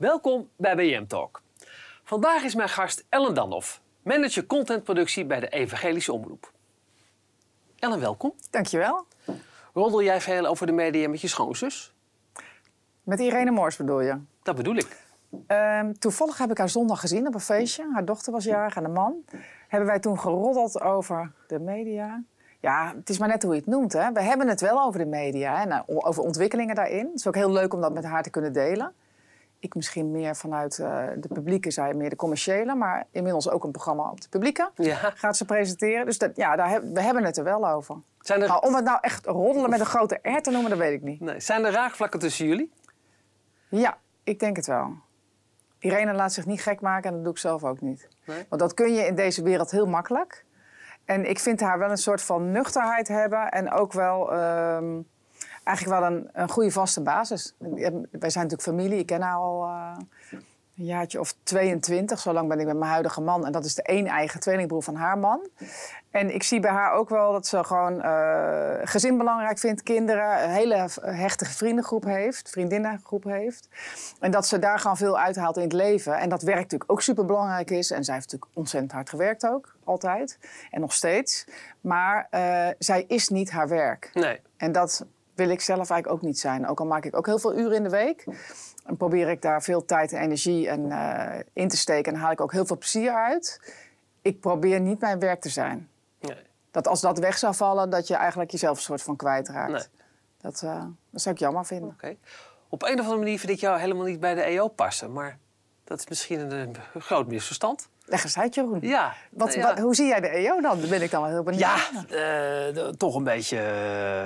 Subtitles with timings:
[0.00, 1.42] Welkom bij BM Talk.
[2.04, 6.52] Vandaag is mijn gast Ellen Danhoff, manager contentproductie bij de Evangelische Omroep.
[7.78, 8.32] Ellen, welkom.
[8.50, 9.06] Dankjewel.
[9.74, 11.94] Roddel jij veel over de media met je schoonzus?
[13.02, 14.18] Met Irene Moors bedoel je?
[14.42, 15.04] Dat bedoel ik.
[15.46, 17.90] Ehm, toevallig heb ik haar zondag gezien op een feestje.
[17.92, 19.24] Haar dochter was jarig en de man.
[19.68, 22.22] Hebben wij toen geroddeld over de media.
[22.60, 23.92] Ja, het is maar net hoe je het noemt.
[23.92, 24.12] Hè.
[24.12, 27.06] We hebben het wel over de media en over ontwikkelingen daarin.
[27.06, 28.94] Het is ook heel leuk om dat met haar te kunnen delen.
[29.62, 32.74] Ik misschien meer vanuit uh, de publieke, zij meer de commerciële.
[32.74, 34.94] Maar inmiddels ook een programma op de publieke Ja.
[34.96, 36.06] gaat ze presenteren.
[36.06, 37.96] Dus dat, ja, daar heb- we hebben het er wel over.
[38.20, 40.78] Zijn er, Maar om het nou echt roddelen met een grote R te noemen, dat
[40.78, 41.20] weet ik niet.
[41.20, 42.72] nee, zijn er raakvlakken tussen jullie?
[43.68, 44.92] Ja, ik denk het wel.
[45.78, 48.08] Irene laat zich niet gek maken en dat doe ik zelf ook niet.
[48.26, 48.46] Nee?
[48.48, 50.44] Want dat kun je in deze wereld heel makkelijk.
[51.04, 55.00] En ik vind haar wel een soort van nuchterheid hebben en ook wel ehm,
[55.64, 57.54] eigenlijk wel een, een goede vaste basis.
[57.58, 59.96] Wij zijn natuurlijk familie, ik ken haar al eh,
[60.80, 62.20] een jaartje of 22.
[62.20, 64.82] Zo lang ben ik met mijn huidige man en dat is de één eigen tweelingbroer
[64.82, 65.48] van haar man.
[66.10, 70.42] En ik zie bij haar ook wel dat ze gewoon eh, gezin belangrijk vindt, kinderen,
[70.42, 73.68] een hele hechte vriendengroep heeft, vriendinnengroep heeft.
[74.20, 76.18] En dat ze daar gewoon veel uithaalt in het leven.
[76.18, 77.90] En dat werk natuurlijk ook super belangrijk is.
[77.90, 80.38] En zij heeft natuurlijk ontzettend hard gewerkt ook, altijd.
[80.70, 81.46] En nog steeds.
[81.80, 84.10] Maar eh, zij is niet haar werk.
[84.14, 84.40] Nee.
[84.56, 85.06] En dat
[85.40, 86.68] wil ik zelf eigenlijk ook niet zijn.
[86.68, 88.24] Ook al maak ik ook heel veel uren in de week.
[88.84, 92.12] En probeer ik daar veel tijd en energie en, eh, in te steken.
[92.12, 93.74] En haal ik ook heel veel plezier uit.
[94.22, 95.88] Ik probeer niet mijn werk te zijn.
[96.20, 96.48] nee.
[96.70, 99.72] Dat als dat weg zou vallen, dat je eigenlijk jezelf een soort van kwijtraakt.
[99.72, 100.04] Nee.
[100.40, 101.96] Dat, eh, dat zou ik jammer vinden.
[102.68, 105.12] Op een of andere manier vind ik jou helemaal niet bij de EO passen.
[105.12, 105.38] Maar
[105.84, 107.88] dat is misschien een, een groot misverstand.
[108.10, 108.78] Leg eens uit, Jeroen.
[108.82, 109.14] Ja.
[109.30, 109.62] Wat, ja.
[109.62, 110.80] wat, hoe zie jij de EO dan?
[110.80, 111.60] Daar ben ik dan wel heel benieuwd.
[111.62, 111.76] Ja,
[112.08, 113.58] eh, de- toch een beetje,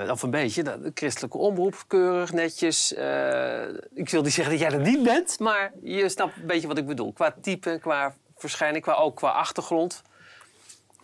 [0.04, 2.94] eh, of een beetje, de, de christelijke omroep, keurig, netjes.
[2.94, 3.62] Eh,
[3.94, 6.78] ik wil niet zeggen dat jij dat niet bent, maar je snapt een beetje wat
[6.78, 7.12] ik bedoel.
[7.12, 10.02] Qua type, qua verschijning, qua, ook qua achtergrond.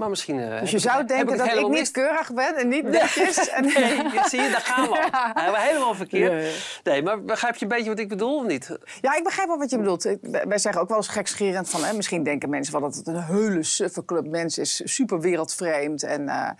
[0.01, 0.41] Maar misschien...
[0.41, 3.49] eh, Dus je zou denken dat ik niet keurig ben en niet netjes.
[3.51, 4.95] En Nee, ja, zie je, daar gaan we al.
[5.11, 5.31] Ja.
[5.35, 6.81] Hij was helemaal verkeerd.
[6.85, 8.79] Nee, maar begrijp je een beetje wat ik bedoel of niet?
[9.01, 10.03] Ja, ik begrijp wel wat je bedoelt.
[10.31, 11.85] Wij zeggen ook wel eens gekscherend van...
[11.85, 14.81] Hè, misschien denken mensen wel dat het een hele suffe club mensen is.
[14.85, 16.03] Super wereldvreemd.
[16.03, 16.51] En eh,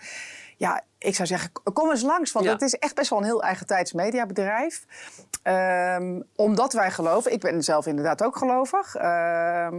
[0.57, 2.31] ja, ik zou zeggen, kom eens langs.
[2.31, 2.51] Want Ja.
[2.51, 4.85] het is echt best wel een heel eigentijds mediabedrijf.
[5.43, 7.31] Ehm, omdat wij geloven.
[7.31, 8.95] Ik ben zelf inderdaad ook gelovig.
[8.95, 9.75] Ehm,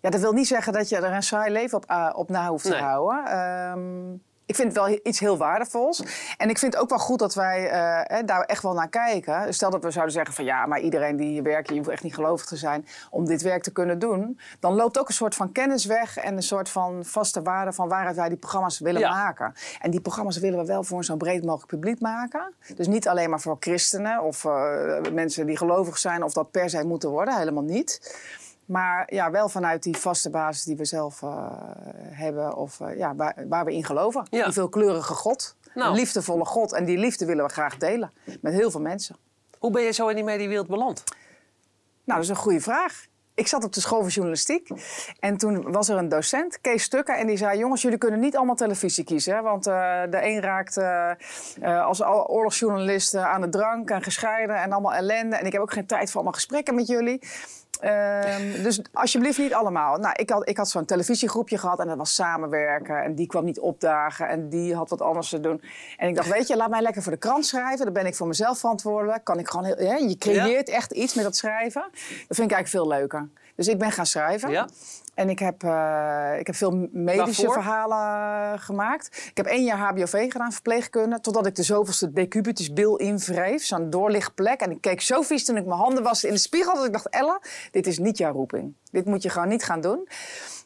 [0.00, 2.48] ja, dat wil niet zeggen dat je er een saai leven op, eh, op na
[2.48, 2.80] hoeft te Nee.
[2.80, 3.24] houden.
[3.26, 4.12] Ehm,
[4.46, 6.02] ik vind het wel iets heel waardevols.
[6.36, 9.54] En ik vind het ook wel goed dat wij eh, daar echt wel naar kijken.
[9.54, 12.02] Stel dat we zouden zeggen van ja, maar iedereen die hier werkt, je hoeft echt
[12.02, 14.40] niet gelovig te zijn om dit werk te kunnen doen.
[14.60, 17.88] Dan loopt ook een soort van kennis weg en een soort van vaste waarde van
[17.88, 19.10] waaruit wij die programma's willen Ja.
[19.10, 19.54] maken.
[19.80, 22.54] En die programma's willen we wel voor een zo breed mogelijk publiek maken.
[22.76, 26.70] Dus niet alleen maar voor christenen of eh, mensen die gelovig zijn of dat per
[26.70, 28.16] se moeten worden, helemaal niet.
[28.66, 31.46] Maar ja, wel vanuit die vaste basis die we zelf eh,
[32.10, 34.26] hebben of eh, ja, waar, waar we in geloven.
[34.30, 34.44] Ja.
[34.44, 35.90] Die veelkleurige God, Nou.
[35.90, 36.72] een liefdevolle God.
[36.72, 39.16] En die liefde willen we graag delen met heel veel mensen.
[39.58, 41.04] Hoe ben je zo in die mediewereld beland?
[42.04, 43.04] Nou, dat is een goede vraag.
[43.34, 44.68] Ik zat op de school van journalistiek
[45.20, 48.36] en toen was er een docent, Kees Stukken, en die zei: Jongens, jullie kunnen niet
[48.36, 49.34] allemaal televisie kiezen.
[49.34, 50.78] hè, Want eh, de een raakt
[51.84, 55.36] als al- oorlogsjournalist aan de drank en gescheiden en allemaal ellende.
[55.36, 57.22] En ik heb ook geen tijd voor allemaal gesprekken met jullie.
[57.80, 59.96] Ehm, dus alsjeblieft niet allemaal.
[59.96, 63.02] Nou, ik had, ik had zo'n televisiegroepje gehad en dat was samenwerken.
[63.02, 65.62] En die kwam niet opdagen en die had wat anders te doen.
[65.96, 67.84] En ik dacht, weet je, laat mij lekker voor de krant schrijven.
[67.84, 69.24] Dan ben ik voor mezelf verantwoordelijk.
[69.24, 71.82] Kan ik gewoon heel, hè, je creëert echt iets met dat schrijven.
[71.92, 73.28] Dat vind ik eigenlijk veel leuker.
[73.56, 74.50] Dus ik ben gaan schrijven.
[74.50, 74.68] Ja?
[75.14, 77.62] En ik heb, eh, ik heb veel medische Waarvoor?
[77.62, 79.06] verhalen eh, gemaakt.
[79.30, 81.20] Ik heb één jaar HBOV gedaan, verpleegkunde.
[81.20, 83.64] Totdat ik de zoveelste decubitus bil invreef.
[83.64, 84.60] Zo'n doorlichtplek.
[84.60, 86.74] En ik keek zo vies toen ik mijn handen waste in de spiegel.
[86.74, 87.40] Dat ik dacht, Ella,
[87.70, 88.74] dit is niet jouw roeping.
[88.90, 90.08] Dit moet je gewoon niet gaan doen.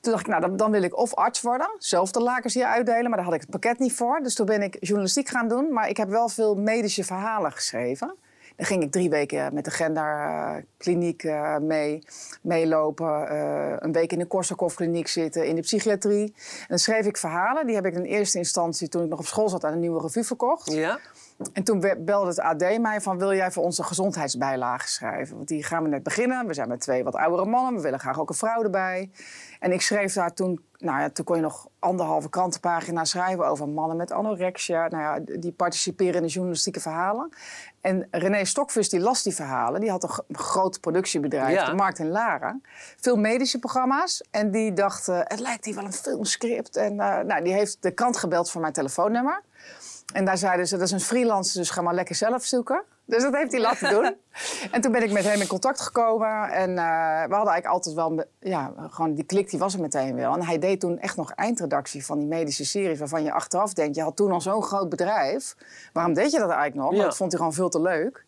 [0.00, 1.70] Toen dacht ik, nou, dan, dan wil ik of arts worden.
[1.78, 3.08] Zelf de lakens hier uitdelen.
[3.08, 4.20] Maar daar had ik het pakket niet voor.
[4.22, 5.72] Dus toen ben ik journalistiek gaan doen.
[5.72, 8.14] Maar ik heb wel veel medische verhalen geschreven.
[8.60, 12.02] Dan ging ik drie weken met de genderkliniek eh mee,
[12.42, 13.28] meelopen.
[13.28, 16.24] eh, een week in de Korsakoff-kliniek zitten, in de psychiatrie.
[16.24, 17.66] En dan schreef ik verhalen.
[17.66, 20.00] Die heb ik in eerste instantie, toen ik nog op school zat, aan een nieuwe
[20.00, 20.72] revue verkocht.
[20.72, 20.98] Ja?
[21.52, 25.36] En toen belde het AD mij van, wil jij voor onze gezondheidsbijlage schrijven?
[25.36, 26.46] Want die gaan we net beginnen.
[26.46, 27.74] We zijn met twee wat oudere mannen.
[27.74, 29.10] We willen graag ook een vrouw erbij.
[29.60, 33.68] En ik schreef daar toen, nou ja, toen kon je nog anderhalve krantenpagina schrijven over
[33.68, 34.88] mannen met anorexia.
[34.88, 37.28] Nou ja, die participeren in de journalistieke verhalen.
[37.80, 39.80] En René Stokvis, die las die verhalen.
[39.80, 41.64] Die had een groot productiebedrijf, Ja.
[41.64, 42.58] de Markt in Lara.
[42.96, 44.24] Veel medische programma's.
[44.30, 46.76] En die dacht, het lijkt hier wel een filmscript.
[46.76, 49.42] En eh, nou, die heeft de krant gebeld voor mijn telefoonnummer.
[50.12, 52.84] En daar zeiden ze, dat is een freelancer, dus ga maar lekker zelf zoeken.
[53.04, 54.16] Dus dat heeft hij laten doen.
[54.72, 56.50] en toen ben ik met hem in contact gekomen.
[56.50, 56.74] En eh,
[57.28, 58.24] we hadden eigenlijk altijd wel...
[58.40, 60.34] Ja, gewoon die klik die was er meteen wel.
[60.34, 62.98] En hij deed toen echt nog eindredactie van die medische series...
[62.98, 65.56] waarvan je achteraf denkt, je had toen al zo'n groot bedrijf.
[65.92, 66.90] Waarom deed je dat eigenlijk nog?
[66.90, 66.96] Ja.
[66.96, 68.24] Maar dat vond hij gewoon veel te leuk.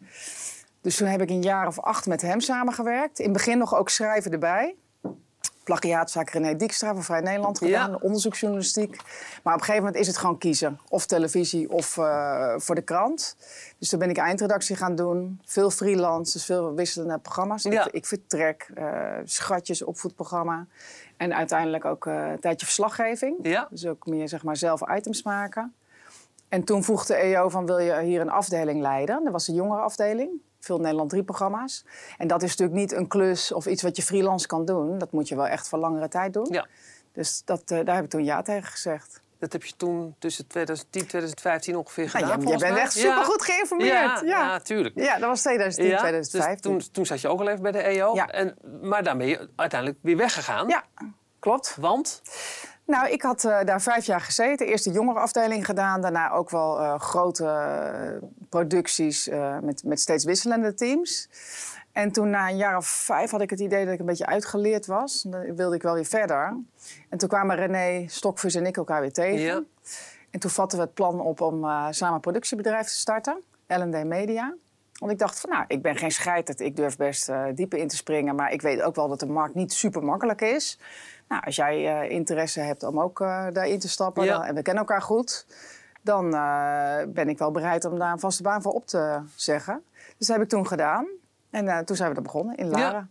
[0.81, 3.19] Dus toen heb ik een jaar of acht met hem samengewerkt.
[3.19, 4.77] In het begin nog ook schrijven erbij.
[5.65, 7.99] Plagiaatzaak René Dijkstra van Vrij Nederland gedaan, Ja.
[8.01, 8.97] onderzoeksjournalistiek.
[9.43, 10.79] Maar op een gegeven moment is het gewoon kiezen.
[10.89, 13.37] Of televisie of eh, voor de krant.
[13.79, 15.41] Dus toen ben ik eindredactie gaan doen.
[15.45, 17.63] Veel freelance, dus veel wisselende programma's.
[17.63, 17.87] Ja.
[17.87, 18.87] Ik, ik vind trek, eh,
[19.25, 20.67] schatjes, opvoedprogramma.
[21.17, 23.37] En uiteindelijk ook eh, een tijdje verslaggeving.
[23.43, 23.67] Ja.
[23.71, 25.75] Dus ook meer zeg maar, zelf items maken.
[26.49, 29.25] En toen vroeg de EO van wil je hier een afdeling leiden?
[29.25, 30.31] Dat was de jongerenafdeling.
[30.63, 31.85] Veel Nederland 3 programma's.
[32.19, 34.99] En dat is natuurlijk niet een klus of iets wat je freelance kan doen.
[34.99, 36.47] Dat moet je wel echt voor langere tijd doen.
[36.51, 36.67] Ja.
[37.13, 39.21] Dus dat, eh, daar heb ik toen ja tegen gezegd.
[39.39, 42.43] Dat heb je toen tussen 2010 en 2015 ongeveer Nou, gedaan.
[42.43, 43.91] volgens bent echt supergoed geïnformeerd.
[43.91, 44.95] Ja, Ja, ja, tuurlijk.
[44.99, 46.73] Ja, dat was 2010, Ja, 2015.
[46.75, 48.15] Dus toen, toen zat je ook al even bij de EO.
[48.15, 48.27] Ja.
[48.29, 50.69] En, maar daar ben je uiteindelijk weer weggegaan.
[50.69, 50.85] Ja,
[51.39, 51.77] klopt.
[51.81, 52.23] Want?
[52.93, 54.67] Nou, ik had eh, daar vijf jaar gezeten.
[54.67, 56.01] Eerst de jongerenafdeling gedaan.
[56.01, 59.29] Daarna ook wel eh, grote eh, producties
[59.63, 61.29] met, met steeds wisselende teams.
[61.93, 64.27] En toen na een jaar of vijf had ik het idee dat ik een beetje
[64.27, 65.23] uitgeleerd was.
[65.23, 66.57] Dan wilde ik wel weer verder.
[67.09, 69.41] En toen kwamen René Stokvis en ik elkaar weer tegen.
[69.41, 69.63] Ja.
[70.31, 71.61] En toen vatten we het plan op om
[71.91, 73.43] samen een productiebedrijf te starten.
[73.67, 74.55] L&D Media.
[75.03, 76.61] Want ik dacht van, nou, ik ben geen scheiterd.
[76.61, 78.35] Ik durf best eh dieper in te springen.
[78.35, 80.79] Maar ik weet ook wel dat de markt niet super makkelijk is.
[81.29, 84.25] Nou, als jij eh, interesse hebt om ook eh, daarin te stappen...
[84.25, 84.33] Ja.
[84.33, 85.47] Dan, en we kennen elkaar goed...
[86.03, 86.31] dan
[87.13, 89.85] ben ik wel bereid om daar een vaste baan voor op te zeggen.
[90.19, 91.07] Dus dat heb ik toen gedaan.
[91.51, 92.99] En toen zijn we er begonnen, in Laren.
[93.01, 93.09] Een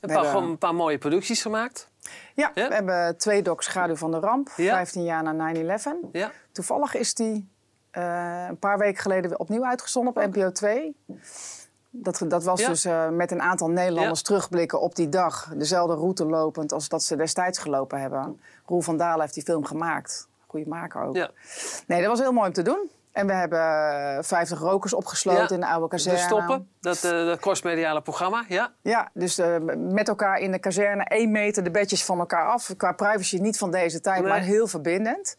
[0.00, 1.90] We paar, hebben- gewoon een paar mooie producties gemaakt.
[2.34, 2.68] Ja, Ja?
[2.68, 4.50] we hebben twee docs Schaduw van de Ramp.
[4.56, 4.74] Ja.
[4.74, 6.10] 15 jaar na 9-11.
[6.12, 6.30] Ja.
[6.52, 7.48] Toevallig is die
[7.96, 10.96] eh, een paar weken geleden weer opnieuw uitgezonden op NPO 2.
[11.90, 12.68] Dat, dat was Ja.
[12.68, 15.52] dus eh, met een aantal Nederlanders terugblikken op die dag.
[15.56, 18.40] Dezelfde route lopend als dat ze destijds gelopen hebben.
[18.66, 20.28] Roel van Dalen heeft die film gemaakt.
[20.46, 21.16] Goeie maker ook.
[21.16, 21.30] Ja.
[21.86, 22.90] Nee, dat was heel mooi om te doen.
[23.16, 23.58] En we hebben
[24.16, 25.54] eh, 50 rokers opgesloten Ja.
[25.54, 26.26] in de oude Dus kazerne.
[26.26, 28.44] stoppen, dat, eh dat crossmediale programma.
[28.48, 28.72] Ja.
[28.82, 32.74] Ja, dus eh, met elkaar in de kazerne, één meter de bedjes van elkaar af.
[32.76, 34.28] Qua privacy niet van deze tijd, Nee.
[34.30, 35.36] maar heel verbindend.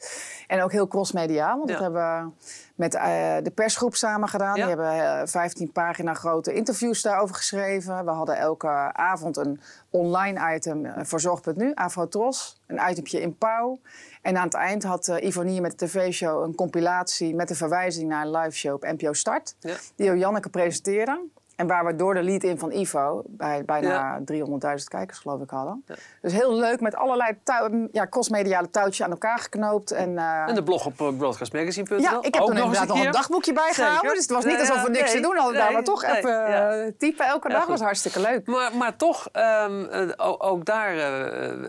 [0.47, 1.75] En ook heel crossmediaal, want Ja.
[1.75, 2.31] dat hebben we
[2.77, 4.55] met eh, de persgroep samen gedaan.
[4.55, 4.65] Ja.
[4.65, 8.05] Die hebben eh, 15 pagina grote interviews daarover geschreven.
[8.05, 9.59] We hadden elke avond een
[9.89, 12.61] online item eh, voor Zorg.nu, Afrotros.
[12.67, 13.79] Een itempje in Pauw.
[14.21, 17.35] En aan het eind had uh, Ivonie met de tv-show een compilatie...
[17.35, 19.55] met een verwijzing naar een live show op NPO Start.
[19.59, 19.75] Ja.
[19.95, 21.21] Die Janneke presenteerde.
[21.57, 25.83] En waar we door de lead-in van Ivo bij, bijna 300.000 kijkers, geloof ik, hadden.
[25.85, 25.95] Ja.
[26.21, 29.91] Dus heel leuk, met allerlei touw, ja, crossmediale touwtjes aan elkaar geknoopt.
[29.91, 31.99] En, eh, En de blog op eh, broadcastmagazine.nl.
[31.99, 34.13] ja, ik heb Ook toen inderdaad nog een dagboekje bijgehouden.
[34.13, 35.63] Dus het was niet alsof we niks nee, te doen hadden daar.
[35.63, 38.47] nee, Maar toch nee, even eh, typen elke dag was hartstikke leuk.
[38.47, 40.95] Maar, maar toch ehm, eh, ook, daar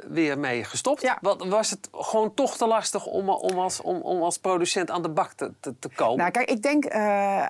[0.08, 1.14] weer mee gestopt.
[1.20, 5.02] Wat, was het gewoon toch te lastig om, om, als, om, om als producent aan
[5.02, 6.16] de bak te, te, te komen?
[6.16, 6.86] Nou, kijk, ik denk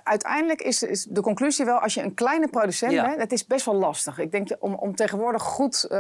[0.05, 1.79] uiteindelijk is, is, de conclusie wel...
[1.79, 3.07] als je een kleine producent Ja.
[3.07, 4.19] bent, het is best wel lastig.
[4.19, 5.99] Ik denk, om, om tegenwoordig goed uh,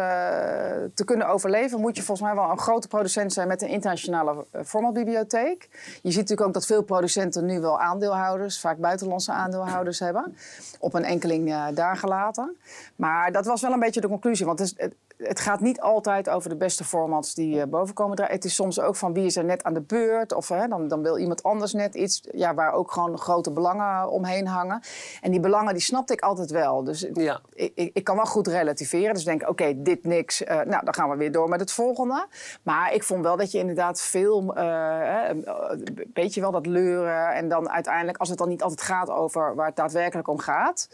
[0.95, 1.81] te kunnen overleven...
[1.81, 3.49] moet je volgens mij wel een grote producent zijn...
[3.49, 5.69] met een internationale uh, formatbibliotheek.
[6.03, 8.61] Je ziet natuurlijk ook dat veel producenten nu wel aandeelhouders...
[8.61, 10.37] vaak buitenlandse aandeelhouders hebben.
[10.79, 12.56] Op een enkeling uh, daar gelaten.
[12.97, 14.47] Maar dat was wel een beetje de conclusie.
[14.47, 17.94] Want het, is, het, het gaat niet altijd over de beste formats die uh, boven
[17.94, 18.34] komen draaien.
[18.34, 20.32] Het is soms ook van wie is er net aan de beurt.
[20.32, 24.10] Of hè, dan, dan wil iemand anders net iets ja, waar ook gewoon grote belangen
[24.10, 24.82] omheen hangen.
[25.20, 26.84] En die belangen die snapte ik altijd wel.
[26.84, 27.41] Dus Ja.
[27.53, 29.15] ik, ik, ik kan wel goed relativeren.
[29.15, 30.43] Dus denk, oké, dit niks.
[30.43, 32.27] Uh, nou, dan gaan we weer door met het volgende.
[32.63, 34.56] Maar ik vond wel dat je inderdaad veel...
[34.58, 37.34] Uh, een beetje wel dat leuren.
[37.34, 40.89] En dan uiteindelijk, als het dan niet altijd gaat over waar het daadwerkelijk om gaat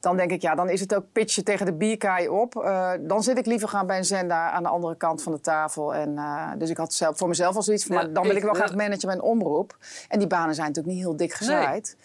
[0.00, 2.54] dan denk ik, ja, dan is het ook pitchen tegen de bierkaai op.
[2.54, 5.40] Uh, dan zit ik liever gaan bij een zender aan de andere kant van de
[5.40, 5.94] tafel.
[5.94, 8.36] En, uh, dus ik had zelf, voor mezelf al zoiets van, Ja, maar dan wil
[8.36, 9.76] ik wel graag managen bij een omroep.
[10.08, 11.96] En die banen zijn natuurlijk niet heel dik gezaaid.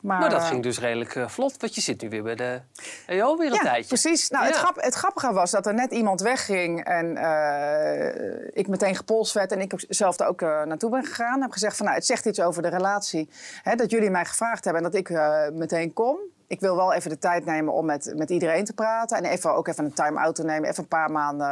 [0.00, 2.34] Maar, maar dat uh, ging dus redelijk eh, vlot, want je zit nu weer bij
[2.34, 2.60] de
[3.06, 3.86] EO weer een ja, tijdje.
[3.86, 4.28] precies.
[4.28, 8.96] Nou, het, grap, het grappige was dat er net iemand wegging en eh, ik meteen
[8.96, 11.42] gepolst werd en ik ook zelf daar ook eh, naartoe ben gegaan.
[11.42, 13.28] Heb gezegd van, nou, het zegt iets over de relatie.
[13.62, 16.18] Hè, dat jullie mij gevraagd hebben en dat ik eh, meteen kom.
[16.48, 19.16] Ik wil wel even de tijd nemen om met, met iedereen te praten.
[19.16, 20.68] En even, ook even een time-out te nemen.
[20.68, 21.46] Even een paar maanden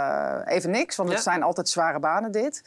[0.47, 0.97] eh, even niks.
[0.97, 1.25] Want het Ja.
[1.25, 2.63] zijn altijd zware banen dit.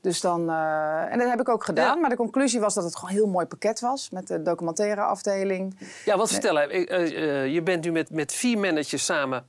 [0.00, 1.94] Dus dan, eh, en dat heb ik ook gedaan.
[1.94, 2.00] Ja.
[2.00, 4.10] Maar de conclusie was dat het gewoon een heel mooi pakket was.
[4.10, 5.78] Met de documentaire afdeling.
[6.04, 6.70] Ja, wat vertellen.
[6.70, 9.44] Eh, eh, je bent nu met, met vier managers samen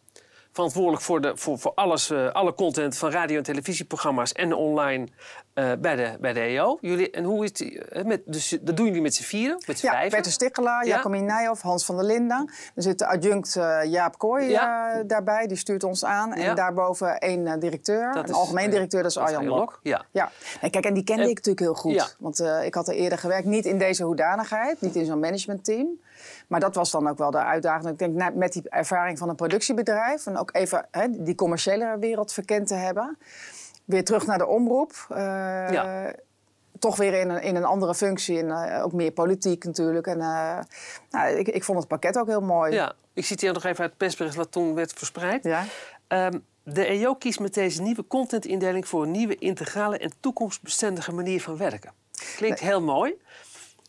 [0.53, 5.07] verantwoordelijk voor, de, voor, voor alles, eh, alle content van radio- en televisieprogramma's en online
[5.53, 6.77] eh, bij, de, bij de EO.
[6.81, 9.79] Jullie, en hoe is die, eh, met, dus dat doen jullie met z'n vieren, met
[9.79, 10.11] z'n Ja, vijven?
[10.11, 10.95] Bertha Stikkelaar, Ja.
[10.95, 12.51] Jacomien Nijhoff, Hans van der Linden.
[12.75, 15.03] Er zit de adjunct Jaap Kooi Ja.
[15.03, 16.33] daarbij, die stuurt ons aan.
[16.33, 19.79] En daarboven één directeur, Dat een is- algemeen directeur, dat is dat Arjan Lok.
[19.83, 20.05] Ja.
[20.11, 20.31] Ja,
[20.69, 22.15] kijk, en die kende En- ik natuurlijk heel goed.
[22.19, 25.87] Want ik had er eerder gewerkt, niet in deze hoedanigheid, niet in zo'n managementteam.
[26.47, 27.89] Maar dat was dan ook wel de uitdaging.
[27.91, 30.25] Ik denk, nou, met die ervaring van een productiebedrijf...
[30.25, 33.17] en ook even hè, die commerciële wereld verkend te hebben...
[33.85, 35.05] weer terug naar de omroep.
[35.09, 35.17] eh,
[35.71, 36.13] Ja.
[36.79, 40.07] Toch weer in een, in een andere functie en eh, ook meer politiek natuurlijk.
[40.07, 40.59] En, eh,
[41.09, 42.73] nou, ik, ik vond het pakket ook heel mooi.
[42.73, 45.43] Ja, ik citeer nog even uit het persbericht wat toen werd verspreid.
[45.43, 45.63] Ja.
[46.07, 51.41] Ehm, de EO kiest met deze nieuwe contentindeling voor een nieuwe integrale en toekomstbestendige manier
[51.41, 51.91] van werken.
[52.35, 53.13] Klinkt heel mooi,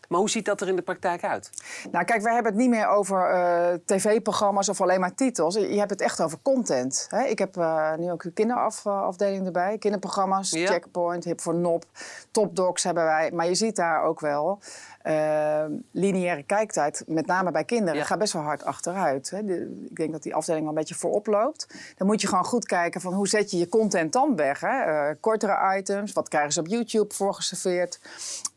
[0.08, 1.50] maar hoe ziet dat er in de praktijk uit?
[1.90, 5.54] Nou, kijk, wij hebben het niet meer over eh, tv-programma's of alleen maar titels.
[5.54, 7.06] Je hebt het echt over content.
[7.10, 7.24] Hè?
[7.24, 9.78] Ik heb eh, nu ook een kinderafdeling erbij.
[9.78, 10.66] Kinderprogramma's, Ja.
[10.66, 11.84] Checkpoint, Hip voor Nop,
[12.30, 13.30] Top Docs hebben wij.
[13.32, 14.58] Maar je ziet daar ook wel...
[15.04, 18.04] eh, lineaire kijktijd, met name bij kinderen, Ja.
[18.04, 19.30] gaat best wel hard achteruit.
[19.30, 19.44] Hè?
[19.44, 21.66] De- ik denk dat die afdeling wel een beetje voorop loopt.
[21.96, 24.60] Dan moet je gewoon goed kijken van hoe zet je je content dan weg.
[24.60, 24.82] Hè?
[24.82, 28.00] Eh, kortere items, wat krijgen ze op YouTube voorgeserveerd?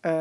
[0.02, 0.12] Eh,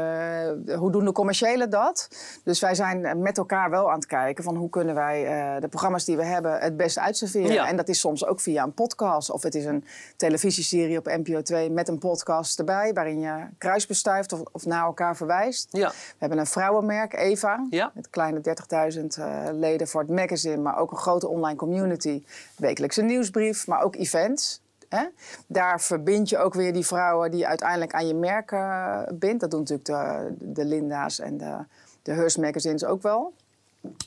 [0.79, 2.09] hoe doen de commerciële dat?
[2.45, 5.69] Dus wij zijn met elkaar wel aan het kijken van hoe kunnen wij eh, de
[5.69, 7.53] programma's die we hebben het best uitserveren.
[7.53, 7.69] Ja.
[7.69, 9.85] En dat is soms ook via een podcast of het is een
[10.17, 15.17] televisieserie op NPO 2 met een podcast erbij waarin je kruisbestuift of, of naar elkaar
[15.17, 15.69] verwijst.
[15.71, 17.91] Ja, We hebben een vrouwenmerk, Eva, Ja.
[17.95, 22.25] met kleine 30.000 eh, leden voor het magazine, maar ook een grote online community.
[22.57, 24.61] Wekelijkse nieuwsbrief, maar ook events.
[24.89, 25.05] Hè?
[25.47, 29.41] Daar verbind je ook weer die vrouwen die uiteindelijk aan je merk eh, bindt.
[29.41, 31.57] Dat doen natuurlijk de, de Linda's en de,
[32.03, 33.33] de Hearst magazines ook wel.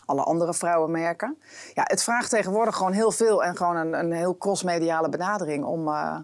[0.05, 1.37] Alle andere vrouwenmerken.
[1.73, 5.87] Ja, het vraagt tegenwoordig gewoon heel veel en gewoon een, een heel crossmediale benadering om,
[5.87, 6.17] eh,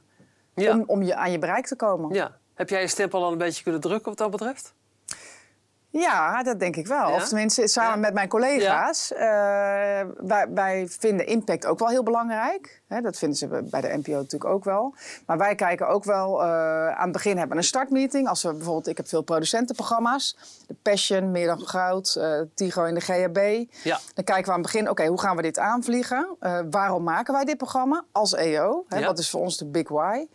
[0.54, 2.14] ja, om, om je aan je bereik te komen.
[2.14, 2.32] ja.
[2.54, 4.74] Heb jij je stempel al een beetje kunnen drukken wat dat betreft?
[6.00, 7.10] Ja, dat denk ik wel.
[7.10, 7.16] Ja?
[7.16, 8.00] Of tenminste, samen Ja.
[8.00, 9.14] met mijn collega's.
[9.14, 9.20] eh,
[10.18, 12.82] wij, wij vinden impact ook wel heel belangrijk.
[12.88, 14.94] Hè, dat vinden ze bij de NPO natuurlijk ook wel.
[15.26, 16.42] Maar wij kijken ook wel...
[16.44, 16.48] eh,
[16.90, 18.28] aan het begin hebben we een startmeeting.
[18.28, 18.88] Als we bijvoorbeeld...
[18.88, 20.38] Ik heb veel producentenprogramma's.
[20.68, 23.66] De Passion, Meer dan Goud, eh, Tigo in de GHB.
[23.84, 24.00] Ja.
[24.14, 26.28] Dan kijken we aan het begin, oké, hoe gaan we dit aanvliegen?
[26.70, 28.86] Waarom maken wij dit programma als EO?
[28.88, 29.06] Hè.
[29.06, 30.26] Wat is voor ons de big why?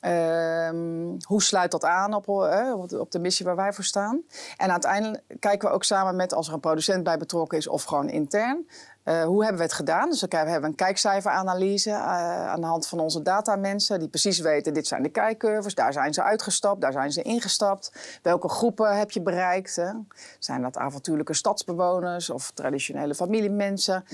[0.00, 3.84] Ehm, hoe sluit dat aan op, eh, op de- op de missie waar wij voor
[3.84, 4.22] staan?
[4.56, 7.82] En uiteindelijk kijken we ook samen met, als er een producent bij betrokken is of
[7.84, 8.68] gewoon intern,
[9.02, 10.10] eh, hoe hebben we het gedaan?
[10.10, 14.74] Dus we hebben een kijkcijferanalyse eh, aan de hand van onze datamensen, die precies weten,
[14.74, 17.92] dit zijn de kijkcurves, daar zijn ze uitgestapt, daar zijn ze ingestapt.
[18.22, 19.76] Welke groepen heb je bereikt?
[19.76, 19.90] Hè?
[20.38, 24.04] Zijn dat avontuurlijke stadsbewoners of traditionele familiemensen?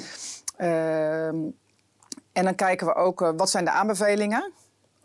[0.57, 1.37] Ehm,
[2.33, 4.53] en dan kijken we ook, wat zijn de aanbevelingen?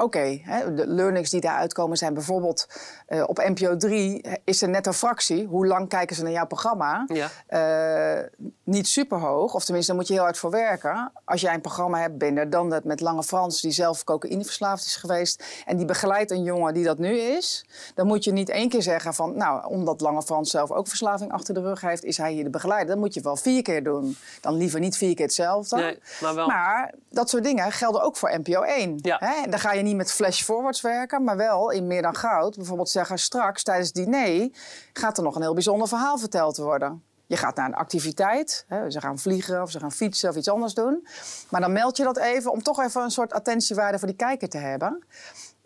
[0.01, 0.41] Oké,
[0.75, 2.67] de learnings die daaruit komen zijn bijvoorbeeld
[3.07, 5.45] eh, op NPO 3 is er net een fractie.
[5.45, 7.05] Hoe lang kijken ze naar jouw programma?
[7.07, 7.29] Ja.
[7.47, 8.25] Eh,
[8.63, 11.11] niet super hoog, of tenminste, daar moet je heel hard voor werken.
[11.25, 14.85] Als jij een programma hebt, ben je dan dat met Lange Frans, die zelf cocaïneverslaafd
[14.85, 17.65] is geweest, en die begeleidt een jongen die dat nu is,
[17.95, 21.31] dan moet je niet één keer zeggen van, nou, omdat Lange Frans zelf ook verslaving
[21.31, 22.87] achter de rug heeft, is hij hier de begeleider.
[22.87, 24.17] Dat moet je wel vier keer doen.
[24.41, 25.75] Dan liever niet vier keer hetzelfde.
[25.75, 26.47] Nee, maar wel.
[26.47, 28.99] Maar dat soort dingen gelden ook voor NPO 1.
[29.01, 29.17] Ja.
[29.19, 29.49] Hè?
[29.49, 32.55] Dan ga je niet met flash forwards werken, maar wel in meer dan goud.
[32.55, 34.49] Bijvoorbeeld zeggen straks tijdens het diner
[34.93, 37.03] gaat er nog een heel bijzonder verhaal verteld worden.
[37.25, 40.49] Je gaat naar een activiteit, hè, ze gaan vliegen of ze gaan fietsen of iets
[40.49, 41.07] anders doen.
[41.49, 44.49] Maar dan meld je dat even om toch even een soort attentiewaarde voor die kijker
[44.49, 45.03] te hebben.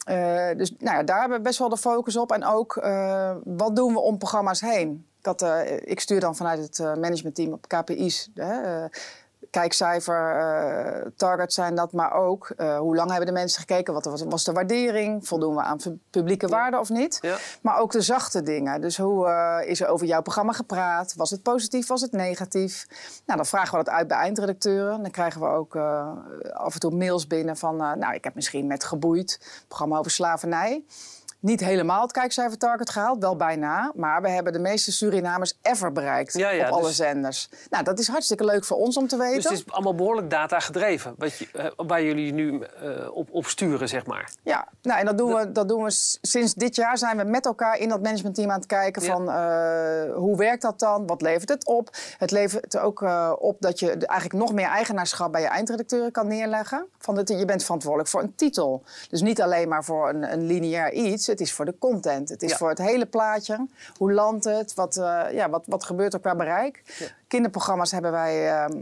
[0.03, 2.31] Eh, dus nou ja, daar hebben we best wel de focus op.
[2.31, 5.05] En ook, eh, wat doen we om programma's heen?
[5.21, 8.29] Had, eh, ik stuur dan vanuit het managementteam op KPI's.
[8.33, 8.85] Hè,
[9.53, 14.05] kijkcijfer, eh targets zijn dat, maar ook eh, hoe lang hebben de mensen gekeken, wat
[14.05, 17.17] was, was de waardering, voldoen we aan pu- publieke waarde of niet.
[17.21, 17.37] Ja.
[17.61, 18.81] Maar ook de zachte dingen.
[18.81, 21.13] Dus hoe eh, is er over jouw programma gepraat?
[21.15, 22.87] Was het positief, was het negatief?
[23.25, 25.01] Nou, dan vragen we dat uit bij eindredacteuren.
[25.01, 25.75] Dan krijgen we ook
[26.53, 27.75] af en toe mails binnen van...
[27.75, 30.83] nou, ik heb misschien met Geboeid, programma over slavernij...
[31.43, 33.91] Niet helemaal het kijkcijfertarget gehaald, wel bijna.
[33.95, 37.49] Maar we hebben de meeste Surinamers ever bereikt Ja, ja, op alle dus- zenders.
[37.69, 39.35] Nou, dat is hartstikke leuk voor ons om te weten.
[39.35, 43.27] Dus het is allemaal behoorlijk data gedreven, wat je, eh, waar jullie nu eh, op,
[43.31, 44.31] op sturen, zeg maar.
[44.43, 45.89] Ja, nou, en dat doen, we, dat doen we
[46.21, 49.11] sinds dit jaar zijn we met elkaar in dat managementteam aan het kijken Ja.
[49.13, 51.07] van eh, hoe werkt dat dan?
[51.07, 51.89] Wat levert het op?
[52.17, 53.01] Het levert ook
[53.39, 56.85] op dat je eigenlijk nog meer eigenaarschap bij je eindredacteuren kan neerleggen.
[56.97, 58.83] Van dat je bent verantwoordelijk voor een titel.
[59.09, 62.29] Dus niet alleen maar voor een, een lineair iets, het is voor de content.
[62.29, 62.57] Het is Ja.
[62.57, 63.67] voor het hele plaatje.
[63.97, 64.73] Hoe landt het?
[64.73, 66.83] Wat, eh, ja, wat, wat gebeurt er qua bereik?
[67.27, 68.49] Kinderprogramma's hebben wij.
[68.51, 68.81] ehm,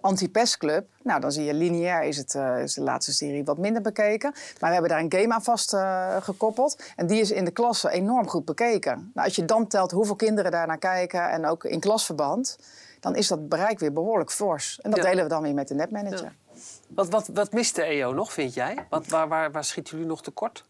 [0.00, 0.86] Anti-Pestclub.
[1.02, 4.30] Nou, dan zie je lineair is, het, eh, is de laatste serie wat minder bekeken.
[4.32, 6.82] Maar we hebben daar een game aan vast eh, gekoppeld.
[6.96, 9.10] En die is in de klasse enorm goed bekeken.
[9.14, 12.58] Nou, als je dan telt hoeveel kinderen daar naar kijken en ook in klasverband...
[13.00, 14.78] dan is dat bereik weer behoorlijk fors.
[14.82, 15.04] En dat Ja.
[15.10, 16.32] delen we dan weer met de netmanager.
[16.52, 16.60] Ja.
[16.88, 18.86] Wat, wat, wat mist de EO nog, vind jij?
[18.90, 20.64] Wat, waar, waar, waar schieten jullie nog tekort?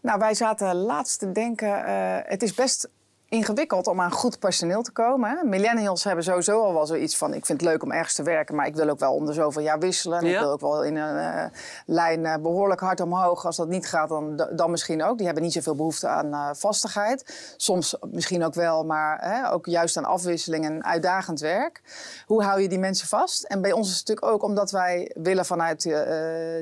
[0.00, 2.88] Nou, wij zaten laatst te denken, eh, het is best
[3.28, 5.48] ingewikkeld om aan goed personeel te komen.
[5.48, 7.34] Millennials hebben sowieso al wel zoiets van...
[7.34, 9.32] ik vind het leuk om ergens te werken, maar ik wil ook wel om de
[9.32, 10.18] zoveel jaar wisselen.
[10.18, 10.32] En Ja.
[10.32, 11.44] Ik wil ook wel in een eh,
[11.86, 13.46] lijn eh, behoorlijk hard omhoog.
[13.46, 15.16] Als dat niet gaat, dan, dan misschien ook.
[15.16, 17.54] Die hebben niet zoveel behoefte aan eh, vastigheid.
[17.56, 21.82] Soms misschien ook wel, maar hè, ook juist aan afwisseling en uitdagend werk.
[22.26, 23.42] Hoe hou je die mensen vast?
[23.42, 25.82] En bij ons is het natuurlijk ook omdat wij willen vanuit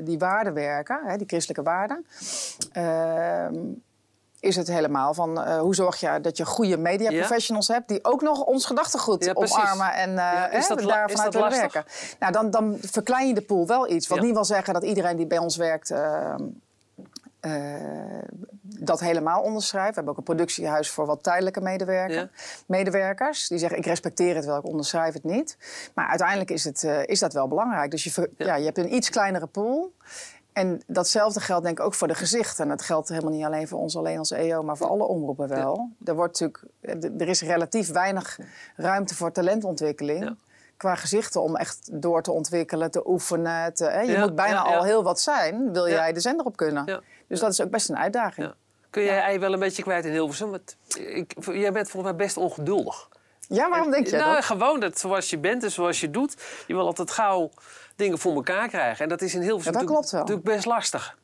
[0.03, 2.05] die waarden werken, hè, die christelijke waarden.
[4.39, 7.19] Is het helemaal van eh, hoe zorg je dat je goede media Ja.
[7.19, 10.87] professionals hebt die ook nog ons gedachtegoed Ja, omarmen en eh Ja, is hè, dat
[10.87, 11.85] daar vanuit willen werken.
[12.19, 14.07] Nou, dan, dan verklein je de pool wel iets.
[14.07, 16.43] Wat niet wil zeggen dat iedereen die bij ons werkt ehm,
[17.39, 17.51] eh,
[18.61, 19.89] dat helemaal onderschrijft.
[19.89, 22.29] We hebben ook een productiehuis voor wat tijdelijke medewerker,
[22.65, 23.47] medewerkers.
[23.47, 25.57] Die zeggen, ik respecteer het wel, ik onderschrijf het niet.
[25.93, 27.91] Maar uiteindelijk is, het, is dat wel belangrijk.
[27.91, 28.55] Dus je, ja.
[28.55, 29.93] je hebt een iets kleinere pool.
[30.57, 32.63] En datzelfde geldt denk ik ook voor de gezichten.
[32.63, 35.47] En dat geldt helemaal niet alleen voor ons alleen als EO, maar voor alle omroepen
[35.47, 35.89] wel.
[36.05, 38.39] Er, wordt natuurlijk, d- er is relatief weinig
[38.75, 40.23] ruimte voor talentontwikkeling.
[40.23, 40.35] Ja.
[40.77, 43.73] Qua gezichten om echt door te ontwikkelen, te oefenen.
[43.73, 44.01] Te, hè.
[44.01, 47.03] Je Ja, moet bijna al heel wat zijn, wil jij de zender op kunnen.
[47.27, 48.53] Dus dat is ook best een uitdaging.
[48.89, 50.49] Kun jij ei wel een beetje kwijt in Hilversum?
[50.49, 53.09] Want ik, jij bent volgens mij best ongeduldig.
[53.47, 54.43] Ja, waarom denk je nou, dat?
[54.43, 56.35] gewoon dat zoals je bent en zoals je doet.
[56.67, 57.49] Je wil altijd gauw
[57.97, 59.03] dingen voor elkaar krijgen.
[59.03, 60.19] En dat is in Hilversum Ja, dat klopt wel.
[60.21, 61.17] natuurlijk best lastig.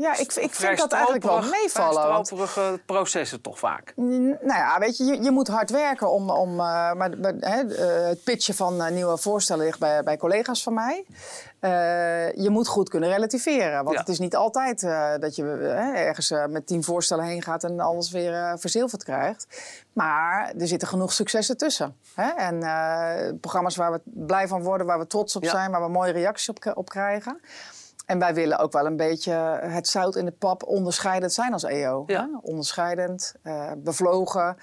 [0.00, 2.26] Ja, ik, ik vind dat eigenlijk wel meevallen.
[2.26, 3.92] vrij processen toch vaak.
[3.96, 6.30] Nou ja, weet je, je, je moet hard werken om.
[6.30, 10.16] om eh, maar, maar, hè, eh, het pitchen van eh, nieuwe voorstellen ligt bij, bij
[10.16, 11.04] collega's van mij.
[12.34, 13.84] Je moet goed kunnen relativeren.
[13.84, 14.00] Want Ja.
[14.00, 14.80] het is niet altijd
[15.20, 15.44] dat je
[15.94, 19.46] ergens met tien voorstellen heen gaat en alles weer verzilverd krijgt.
[19.92, 21.96] Maar er zitten genoeg successen tussen.
[22.14, 22.28] Hè?
[22.28, 22.58] En
[23.40, 25.50] programma's waar we blij van worden, waar we trots op Ja.
[25.50, 27.40] zijn, waar we mooie reacties op, op krijgen.
[28.10, 31.64] En wij willen ook wel een beetje het zout in de pap onderscheidend zijn als
[31.64, 32.02] EO.
[32.06, 32.20] Ja.
[32.20, 32.38] Hè?
[32.42, 34.56] Onderscheidend, eh, bevlogen,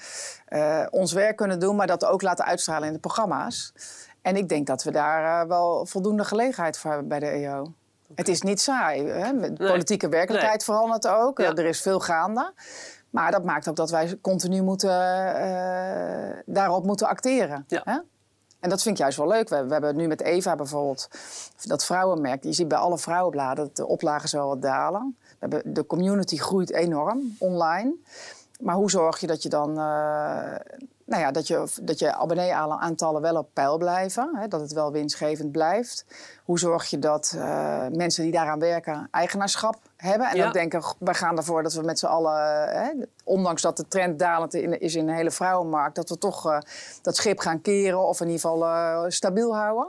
[0.45, 3.73] eh, ons werk kunnen doen, maar dat ook laten uitstralen in de programma's.
[4.21, 7.73] En ik denk dat we daar eh, wel voldoende gelegenheid voor hebben bij de EO.
[8.15, 9.07] Het is niet saai.
[9.07, 9.31] Hè?
[9.31, 9.53] Nee.
[9.53, 11.37] politieke werkelijkheid verandert ook.
[11.37, 11.53] Ja.
[11.53, 12.53] Er is veel gaande.
[13.09, 14.91] Maar dat maakt ook dat wij continu moeten,
[16.45, 17.63] daarop moeten acteren.
[17.67, 17.81] Ja.
[17.83, 17.99] Hè?
[18.59, 19.49] En dat vind ik juist wel leuk.
[19.49, 21.09] We, we hebben nu met Eva bijvoorbeeld
[21.63, 22.43] dat vrouwenmerk.
[22.43, 25.17] Je ziet bij alle vrouwenbladen dat de oplagen zo wat dalen.
[25.63, 27.95] De community groeit enorm online.
[28.61, 29.69] Maar hoe zorg je dat je dan...
[29.69, 30.55] eh,
[31.05, 34.29] nou ja, dat je, dat je abonnee-aantallen wel op peil blijven.
[34.35, 36.05] Hè, dat het wel winstgevend blijft.
[36.43, 40.29] Hoe zorg je dat eh, mensen die daaraan werken eigenaarschap hebben.
[40.29, 40.47] En Ja.
[40.47, 42.69] ook denken, "Goh, wij gaan ervoor dat we met z'n allen...
[42.69, 42.91] Hè,
[43.23, 45.95] ondanks dat de trend dalend is in de hele vrouwenmarkt...
[45.95, 46.57] dat we toch eh,
[47.01, 49.87] dat schip gaan keren of in ieder geval eh, stabiel houden.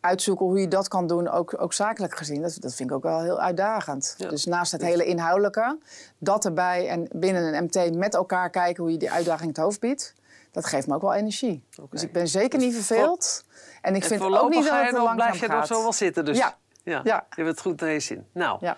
[0.00, 2.42] Uitzoeken hoe je dat kan doen, ook, ook zakelijk gezien.
[2.42, 4.14] Dat, dat vind ik ook wel heel uitdagend.
[4.18, 4.28] Ja.
[4.28, 5.78] Dus naast het hele inhoudelijke,
[6.18, 6.88] dat erbij...
[6.88, 10.14] en binnen een MT met elkaar kijken hoe je die uitdaging het hoofd biedt...
[10.52, 11.64] dat geeft me ook wel energie.
[11.90, 13.44] Dus ik ben zeker niet verveeld.
[13.82, 15.66] En ik En vind ook niet dat het te langzaam blijf je nog gaat.
[15.66, 16.24] zo wel zitten.
[16.24, 16.36] Dus.
[16.38, 16.56] Ja.
[16.90, 17.00] Ja.
[17.04, 17.26] Ja.
[17.30, 18.26] Je hebt het goed naar je zin.
[18.32, 18.76] Nou, Ja,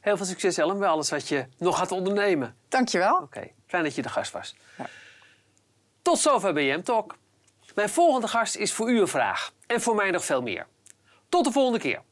[0.00, 2.56] heel veel succes Ellen bij alles wat je nog gaat ondernemen.
[2.68, 3.16] dankjewel.
[3.16, 4.54] Oké, fijn dat je de gast was.
[4.78, 4.86] Ja.
[6.02, 7.16] Tot zover BM Talk.
[7.74, 9.52] Mijn volgende gast is voor u een vraag.
[9.66, 10.66] En voor mij nog veel meer.
[11.28, 12.02] Tot de volgende keer.